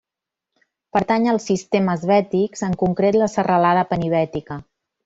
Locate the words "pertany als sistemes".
0.97-2.07